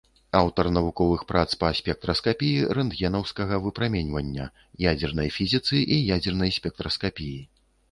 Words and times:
Аўтар 0.37 0.67
навуковых 0.77 1.25
прац 1.31 1.43
па 1.63 1.69
спектраскапіі 1.79 2.63
рэнтгенаўскага 2.79 3.61
выпрамянення, 3.67 4.49
ядзернай 4.91 5.29
фізіцы 5.39 5.85
і 5.93 6.01
ядзернай 6.15 6.59
спектраскапіі. 6.59 7.41